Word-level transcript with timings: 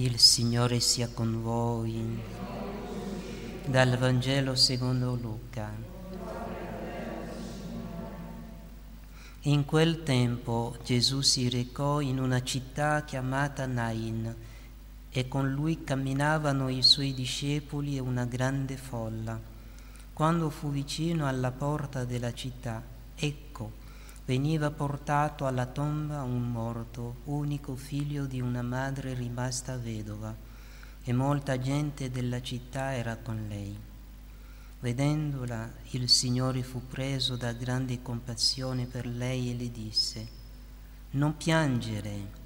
Il 0.00 0.18
Signore 0.18 0.80
sia 0.80 1.10
con 1.12 1.42
voi. 1.42 2.18
Dal 3.66 3.98
Vangelo 3.98 4.54
secondo 4.54 5.14
Luca. 5.14 5.70
In 9.40 9.66
quel 9.66 10.02
tempo 10.02 10.74
Gesù 10.82 11.20
si 11.20 11.50
recò 11.50 12.00
in 12.00 12.18
una 12.18 12.42
città 12.42 13.04
chiamata 13.04 13.66
Nain 13.66 14.34
e 15.10 15.28
con 15.28 15.50
lui 15.50 15.84
camminavano 15.84 16.70
i 16.70 16.82
suoi 16.82 17.12
discepoli 17.12 17.96
e 17.96 18.00
una 18.00 18.24
grande 18.24 18.78
folla. 18.78 19.38
Quando 20.14 20.48
fu 20.48 20.70
vicino 20.70 21.28
alla 21.28 21.50
porta 21.50 22.06
della 22.06 22.32
città, 22.32 22.82
ecco, 23.14 23.49
veniva 24.30 24.70
portato 24.70 25.44
alla 25.44 25.66
tomba 25.66 26.22
un 26.22 26.52
morto, 26.52 27.16
unico 27.24 27.74
figlio 27.74 28.26
di 28.26 28.40
una 28.40 28.62
madre 28.62 29.12
rimasta 29.12 29.76
vedova, 29.76 30.32
e 31.02 31.12
molta 31.12 31.58
gente 31.58 32.12
della 32.12 32.40
città 32.40 32.94
era 32.94 33.16
con 33.16 33.46
lei. 33.48 33.76
Vedendola, 34.78 35.72
il 35.90 36.08
Signore 36.08 36.62
fu 36.62 36.86
preso 36.86 37.34
da 37.34 37.50
grande 37.50 38.02
compassione 38.02 38.86
per 38.86 39.04
lei 39.04 39.50
e 39.50 39.56
le 39.56 39.72
disse, 39.72 40.28
Non 41.10 41.36
piangere. 41.36 42.38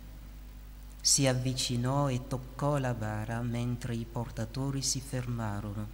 Si 1.03 1.27
avvicinò 1.27 2.09
e 2.09 2.27
toccò 2.27 2.79
la 2.79 2.95
bara 2.95 3.43
mentre 3.43 3.95
i 3.95 4.07
portatori 4.11 4.81
si 4.81 5.03
fermarono. 5.03 5.87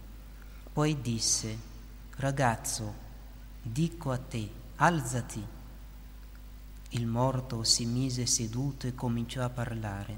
Poi 0.71 1.01
disse, 1.01 1.57
Ragazzo, 2.15 2.93
dico 3.61 4.11
a 4.11 4.17
te, 4.17 4.49
alzati. 4.77 5.59
Il 6.93 7.07
morto 7.07 7.63
si 7.63 7.85
mise 7.85 8.25
seduto 8.25 8.85
e 8.85 8.93
cominciò 8.93 9.43
a 9.43 9.49
parlare, 9.49 10.17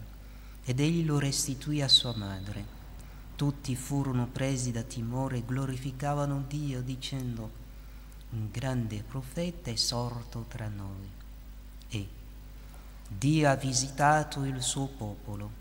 ed 0.63 0.79
egli 0.79 1.05
lo 1.05 1.19
restituì 1.19 1.83
a 1.83 1.87
sua 1.87 2.15
madre. 2.15 2.65
Tutti 3.35 3.75
furono 3.75 4.25
presi 4.25 4.71
da 4.71 4.81
timore 4.81 5.37
e 5.37 5.45
glorificavano 5.45 6.45
Dio 6.47 6.81
dicendo, 6.81 7.51
un 8.31 8.49
grande 8.49 9.03
profeta 9.07 9.69
è 9.69 9.75
sorto 9.75 10.45
tra 10.47 10.67
noi. 10.67 11.07
E 11.89 12.07
Dio 13.07 13.49
ha 13.49 13.55
visitato 13.55 14.43
il 14.43 14.59
suo 14.63 14.87
popolo. 14.87 15.51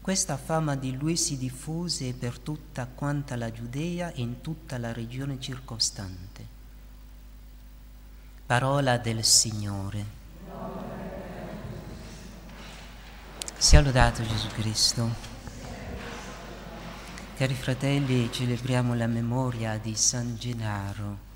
Questa 0.00 0.36
fama 0.36 0.76
di 0.76 0.96
lui 0.96 1.16
si 1.16 1.36
diffuse 1.36 2.12
per 2.14 2.38
tutta 2.38 2.86
quanta 2.86 3.34
la 3.34 3.50
Giudea 3.50 4.12
e 4.12 4.20
in 4.20 4.42
tutta 4.42 4.78
la 4.78 4.92
regione 4.92 5.40
circostante. 5.40 6.51
Parola 8.52 8.98
del 8.98 9.24
Signore. 9.24 10.04
Sia 13.56 13.80
lodato 13.80 14.22
Gesù 14.26 14.48
Cristo. 14.48 15.08
Cari 17.34 17.54
fratelli, 17.54 18.30
celebriamo 18.30 18.92
la 18.92 19.06
memoria 19.06 19.78
di 19.78 19.94
San 19.96 20.36
Gennaro. 20.36 21.30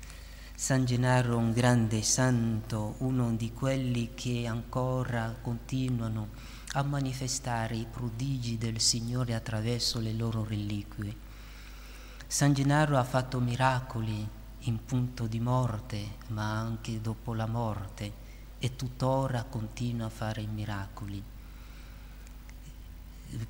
San 0.53 0.85
Gennaro, 0.85 1.37
un 1.37 1.53
grande 1.53 2.03
santo, 2.03 2.97
uno 2.99 3.31
di 3.31 3.51
quelli 3.51 4.13
che 4.13 4.45
ancora 4.45 5.35
continuano 5.41 6.27
a 6.73 6.83
manifestare 6.83 7.75
i 7.75 7.87
prodigi 7.89 8.59
del 8.59 8.79
Signore 8.79 9.33
attraverso 9.33 9.99
le 9.99 10.13
loro 10.13 10.45
reliquie. 10.45 11.15
San 12.27 12.53
Gennaro 12.53 12.95
ha 12.95 13.03
fatto 13.03 13.39
miracoli 13.39 14.36
in 14.67 14.83
punto 14.83 15.27
di 15.27 15.39
morte, 15.39 16.17
ma 16.27 16.59
anche 16.59 17.01
dopo 17.01 17.33
la 17.33 17.47
morte, 17.47 18.25
e 18.59 18.75
tuttora 18.75 19.43
continua 19.43 20.07
a 20.07 20.09
fare 20.09 20.45
miracoli. 20.45 21.23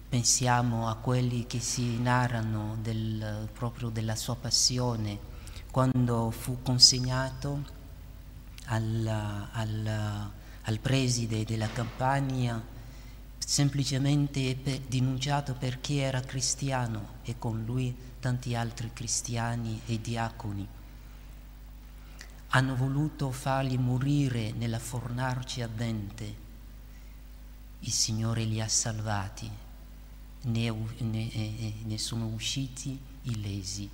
Pensiamo 0.09 0.87
a 0.87 0.95
quelli 0.95 1.45
che 1.45 1.59
si 1.59 1.99
narrano 1.99 2.77
del, 2.81 3.47
proprio 3.53 3.89
della 3.89 4.15
sua 4.15 4.35
passione 4.35 5.35
quando 5.69 6.31
fu 6.31 6.61
consegnato 6.63 7.63
al, 8.65 9.05
al, 9.51 10.29
al 10.63 10.79
preside 10.79 11.45
della 11.45 11.69
Campania 11.69 12.59
semplicemente 13.37 14.55
per, 14.55 14.79
denunciato 14.79 15.53
perché 15.53 15.97
era 15.97 16.21
cristiano 16.21 17.19
e 17.23 17.37
con 17.37 17.63
lui 17.63 17.95
tanti 18.19 18.55
altri 18.55 18.89
cristiani 18.91 19.79
e 19.85 20.01
diaconi 20.01 20.67
hanno 22.49 22.75
voluto 22.75 23.31
farli 23.31 23.77
morire 23.77 24.51
nella 24.51 24.79
fornace 24.79 25.63
ardente. 25.63 26.45
Il 27.79 27.91
Signore 27.91 28.43
li 28.43 28.61
ha 28.61 28.67
salvati, 28.67 29.49
ne, 30.43 30.71
ne, 30.99 31.31
eh, 31.31 31.73
ne 31.83 31.97
sono 31.97 32.27
usciti 32.27 32.97
illesi. 33.23 33.89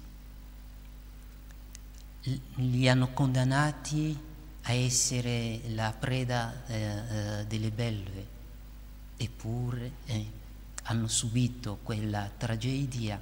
Li 2.56 2.88
hanno 2.88 3.12
condannati 3.12 4.18
a 4.62 4.72
essere 4.72 5.60
la 5.70 5.92
preda 5.92 6.66
eh, 6.68 6.76
eh, 6.76 7.46
delle 7.48 7.72
belve, 7.72 8.28
eppure 9.18 9.92
eh, 10.06 10.32
hanno 10.84 11.08
subito 11.08 11.80
quella 11.84 12.30
tragedia. 12.38 13.20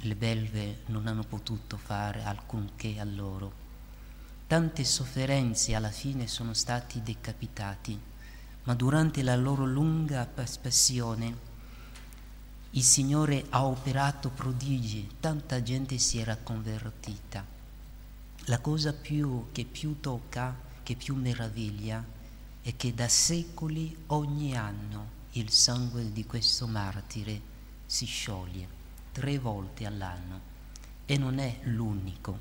Le 0.00 0.14
belve 0.14 0.80
non 0.86 1.06
hanno 1.06 1.22
potuto 1.22 1.76
fare 1.76 2.24
alcunché 2.24 2.98
a 2.98 3.04
loro 3.04 3.57
Tante 4.48 4.82
sofferenze 4.82 5.74
alla 5.74 5.90
fine 5.90 6.26
sono 6.26 6.54
stati 6.54 7.02
decapitati, 7.02 8.00
ma 8.62 8.74
durante 8.74 9.22
la 9.22 9.36
loro 9.36 9.66
lunga 9.66 10.26
passione 10.26 11.36
il 12.70 12.82
Signore 12.82 13.44
ha 13.50 13.66
operato 13.66 14.30
prodigi, 14.30 15.06
tanta 15.20 15.62
gente 15.62 15.98
si 15.98 16.16
era 16.16 16.34
convertita. 16.42 17.44
La 18.46 18.58
cosa 18.60 18.94
più, 18.94 19.48
che 19.52 19.66
più 19.66 20.00
tocca, 20.00 20.56
che 20.82 20.96
più 20.96 21.14
meraviglia, 21.14 22.02
è 22.62 22.74
che 22.74 22.94
da 22.94 23.06
secoli 23.06 23.94
ogni 24.06 24.56
anno 24.56 25.10
il 25.32 25.50
sangue 25.50 26.10
di 26.10 26.24
questo 26.24 26.66
martire 26.66 27.38
si 27.84 28.06
scioglie, 28.06 28.66
tre 29.12 29.38
volte 29.38 29.84
all'anno, 29.84 30.40
e 31.04 31.18
non 31.18 31.38
è 31.38 31.58
l'unico. 31.64 32.38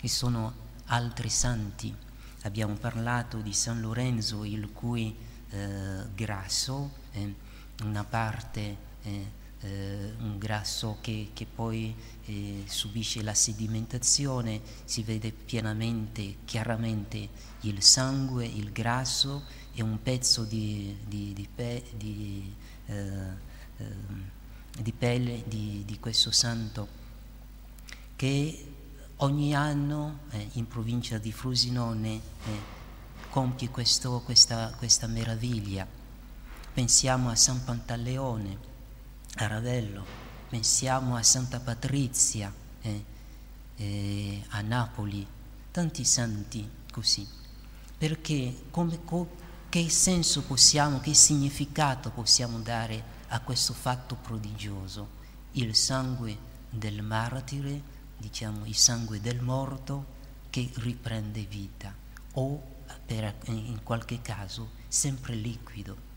E 0.00 0.08
sono 0.08 0.63
altri 0.86 1.28
santi. 1.28 1.94
Abbiamo 2.42 2.74
parlato 2.74 3.38
di 3.38 3.52
San 3.52 3.80
Lorenzo, 3.80 4.44
il 4.44 4.70
cui 4.72 5.14
eh, 5.50 6.02
grasso, 6.14 6.92
eh, 7.12 7.34
una 7.82 8.04
parte, 8.04 8.76
eh, 9.02 9.42
un 10.18 10.36
grasso 10.36 10.98
che, 11.00 11.30
che 11.32 11.46
poi 11.46 11.94
eh, 12.26 12.64
subisce 12.66 13.22
la 13.22 13.32
sedimentazione, 13.32 14.60
si 14.84 15.02
vede 15.02 15.32
pienamente, 15.32 16.36
chiaramente 16.44 17.28
il 17.60 17.82
sangue, 17.82 18.44
il 18.44 18.72
grasso 18.72 19.44
e 19.72 19.82
un 19.82 20.02
pezzo 20.02 20.44
di, 20.44 20.96
di, 21.06 21.32
di, 21.32 21.48
pe, 21.52 21.82
di 21.96 22.54
eh, 22.86 23.52
pelle 24.98 25.42
di, 25.46 25.96
questo 26.00 26.30
santo 26.30 26.88
che 28.16 28.73
ogni 29.18 29.54
anno 29.54 30.20
eh, 30.30 30.48
in 30.52 30.66
provincia 30.66 31.18
di 31.18 31.30
Frosinone 31.30 32.14
eh, 32.14 32.20
compie 33.30 33.68
questo, 33.68 34.20
questa, 34.24 34.72
questa, 34.76 35.06
meraviglia. 35.06 35.86
Pensiamo 36.72 37.30
a 37.30 37.36
San 37.36 37.62
Pantaleone, 37.62 38.58
a 39.36 39.46
Ravello, 39.46 40.04
pensiamo 40.48 41.16
a 41.16 41.22
Santa 41.22 41.60
Patrizia, 41.60 42.52
eh, 42.80 43.04
eh 43.76 44.42
a 44.50 44.60
Napoli, 44.60 45.26
tanti 45.70 46.04
santi 46.04 46.68
così. 46.90 47.26
Perché 47.96 48.64
come, 48.70 49.04
co, 49.04 49.28
che 49.68 49.88
senso 49.88 50.42
possiamo, 50.42 51.00
che 51.00 51.14
significato 51.14 52.10
possiamo 52.10 52.58
dare 52.58 53.12
a 53.28 53.40
questo 53.40 53.72
fatto 53.72 54.16
prodigioso? 54.16 55.22
Il 55.52 55.76
sangue 55.76 56.36
del 56.70 57.02
martire 57.02 57.92
diciamo, 58.16 58.64
il 58.66 58.76
sangue 58.76 59.20
del 59.20 59.40
morto 59.40 60.12
che 60.50 60.70
riprende 60.74 61.42
vita 61.42 61.92
o 62.32 62.62
per, 63.04 63.34
in 63.46 63.80
qualche 63.82 64.20
caso 64.22 64.70
sempre 64.88 65.34
liquido. 65.34 66.12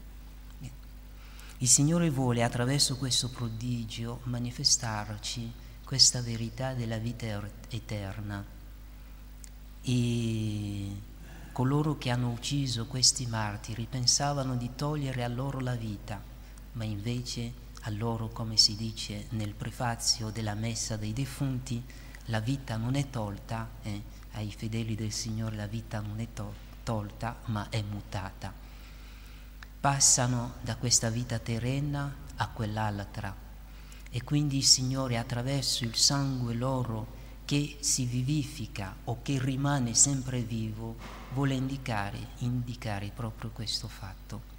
Il 1.60 1.68
Signore 1.68 2.12
vuole 2.12 2.44
attraverso 2.44 2.98
questo 2.98 3.30
prodigio 3.30 4.20
manifestarci 4.24 5.52
questa 5.84 6.22
verità 6.22 6.74
della 6.74 6.98
vita 6.98 7.26
er-, 7.26 7.52
eterna 7.70 8.46
e 9.82 11.02
coloro 11.52 11.98
che 11.98 12.12
hanno 12.12 12.30
ucciso 12.30 12.86
questi 12.86 13.26
martiri 13.26 13.88
pensavano 13.90 14.56
di 14.56 14.70
togliere 14.76 15.24
a 15.24 15.28
loro 15.28 15.60
la 15.60 15.74
vita, 15.74 16.22
ma 16.74 16.84
invece 16.84 17.52
a 17.88 17.90
loro, 17.90 18.28
come 18.28 18.58
si 18.58 18.76
dice 18.76 19.28
nel 19.30 19.54
prefazio 19.54 20.30
della 20.30 20.56
messa 20.56 20.98
dei 20.98 21.14
defunti, 21.14 21.82
la 22.26 22.42
vita 22.42 22.76
non 22.76 22.96
è 22.96 23.10
tolta, 23.10 23.70
eh, 23.82 24.04
ai 24.34 24.52
fedeli 24.52 24.94
del 24.94 25.14
Signore 25.14 25.56
la 25.56 25.68
vita 25.68 26.02
non 26.02 26.20
è 26.20 26.28
to- 26.34 26.54
tolta, 26.84 27.38
ma 27.46 27.70
è 27.70 27.82
mutata. 27.82 28.54
Passano 29.80 30.56
da 30.62 30.76
questa 30.76 31.10
vita 31.10 31.40
terrena 31.40 32.14
a 32.36 32.50
quell'altra. 32.50 33.34
E 34.10 34.24
quindi 34.24 34.58
il 34.58 34.66
Signore 34.66 35.18
attraverso 35.18 35.86
il 35.86 35.96
sangue 35.96 36.54
loro 36.54 37.16
che 37.46 37.78
si 37.80 38.06
vivifica 38.06 38.98
o 39.06 39.22
che 39.22 39.40
rimane 39.40 39.94
sempre 39.94 40.42
vivo 40.42 40.98
vuole 41.34 41.54
indicare, 41.54 42.32
indicare 42.40 43.12
proprio 43.16 43.52
questo 43.52 43.88
fatto. 43.88 44.57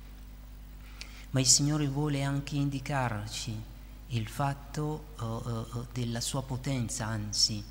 Ma 1.30 1.40
il 1.40 1.46
Signore 1.46 1.86
vuole 1.88 2.22
anche 2.22 2.56
indicarci 2.56 3.54
il 4.08 4.28
fatto 4.28 5.14
uh, 5.18 5.24
uh, 5.24 5.86
della 5.92 6.22
sua 6.22 6.42
potenza, 6.42 7.04
anzi, 7.04 7.62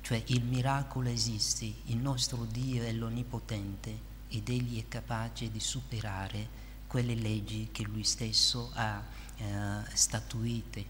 cioè 0.00 0.22
il 0.26 0.44
miracolo 0.44 1.08
esiste, 1.08 1.64
il 1.86 1.96
nostro 1.96 2.44
Dio 2.44 2.84
è 2.84 2.92
l'Onnipotente 2.92 4.08
ed 4.28 4.48
Egli 4.48 4.80
è 4.80 4.86
capace 4.86 5.50
di 5.50 5.58
superare 5.58 6.68
quelle 6.86 7.16
leggi 7.16 7.70
che 7.72 7.82
Lui 7.82 8.04
stesso 8.04 8.70
ha 8.74 9.02
uh, 9.38 9.44
statuite, 9.92 10.86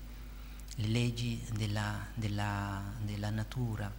le 0.74 0.86
leggi 0.88 1.42
della, 1.54 2.06
della, 2.12 2.82
della, 3.02 3.30
natura. 3.30 3.90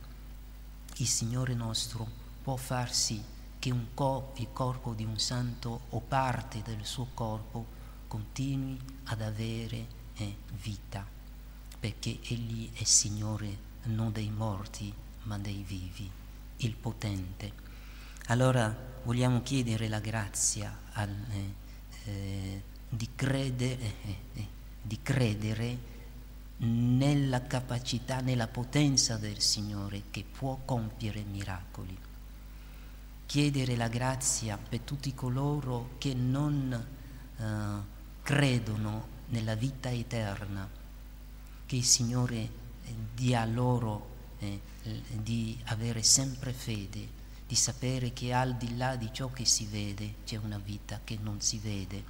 Il 0.98 1.08
Signore 1.08 1.56
nostro 1.56 2.08
può 2.44 2.56
far 2.56 2.94
sì 2.94 3.20
che 3.58 3.74
co- 3.96 4.34
il 4.38 4.50
corpo 4.54 4.94
di 4.94 5.06
un 5.06 5.18
santo 5.18 5.82
o 5.90 6.00
parte 6.00 6.62
del 6.64 6.86
suo 6.86 7.08
corpo 7.16 7.80
continui 8.12 8.78
ad 9.06 9.22
avere 9.22 9.88
eh, 10.16 10.36
vita, 10.62 11.08
perché 11.80 12.20
Egli 12.24 12.70
è 12.74 12.84
Signore 12.84 13.70
non 13.84 14.12
dei 14.12 14.30
morti, 14.30 14.94
ma 15.24 15.38
dei 15.38 15.64
vivi, 15.66 16.12
il 16.58 16.76
potente. 16.76 17.54
Allora 18.26 18.76
vogliamo 19.06 19.42
chiedere 19.44 19.88
la 19.88 20.02
grazia 20.02 20.78
al, 20.92 21.10
eh, 21.10 21.54
eh, 22.04 22.62
di, 22.90 23.08
credere, 23.16 23.80
eh, 23.80 24.16
eh, 24.34 24.48
di 24.82 25.00
credere 25.02 25.78
nella 26.58 27.48
capacità, 27.48 28.20
nella 28.20 28.50
potenza 28.50 29.16
del 29.16 29.40
Signore 29.40 30.04
che 30.12 30.26
può 30.30 30.60
compiere 30.66 31.24
miracoli. 31.24 31.98
Chiedere 33.26 33.78
la 33.78 33.88
grazia 33.88 34.58
per 34.58 34.82
tutti 34.82 35.14
coloro 35.14 35.92
che 35.98 36.14
non 36.14 36.88
uh, 37.38 38.00
credono 38.32 39.08
nella 39.28 39.56
vita 39.56 39.92
eterna, 39.92 40.66
che 41.66 41.76
il 41.76 41.84
Signore 41.84 42.38
eh, 42.38 42.50
dia 43.14 43.44
loro 43.44 44.36
eh, 44.40 44.58
di 45.12 45.60
avere 45.66 46.02
sempre 46.02 46.54
fede, 46.54 47.06
di 47.46 47.56
sapere 47.56 48.14
che 48.14 48.32
al 48.32 48.56
di 48.56 48.78
là 48.78 48.96
di 48.96 49.10
ciò 49.12 49.30
che 49.32 49.44
si 49.44 49.66
vede 49.66 50.14
c'è 50.24 50.38
una 50.38 50.58
vita 50.58 51.02
che 51.04 51.20
non 51.22 51.42
si 51.42 51.58
vede. 51.58 52.04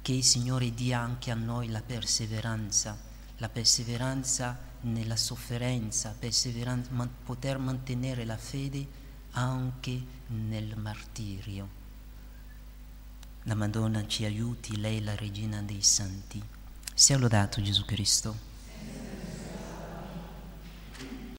Che 0.00 0.12
il 0.12 0.24
Signore 0.24 0.72
dia 0.72 1.00
anche 1.00 1.30
a 1.30 1.34
noi 1.34 1.68
la 1.68 1.82
perseveranza, 1.82 2.98
la 3.36 3.50
perseveranza 3.50 4.58
nella 4.80 5.16
sofferenza, 5.16 6.16
perseveranza, 6.18 6.90
poter 7.26 7.58
mantenere 7.58 8.24
la 8.24 8.38
fede 8.38 8.86
anche 9.32 10.02
nel 10.28 10.78
martirio 10.78 11.80
la 13.44 13.54
Madonna 13.54 14.06
ci 14.06 14.24
aiuti, 14.24 14.80
lei 14.80 15.02
la 15.02 15.16
regina 15.16 15.60
dei 15.62 15.82
santi. 15.82 16.40
Sia 16.94 17.18
lodato 17.18 17.60
Gesù 17.60 17.84
Cristo. 17.84 18.36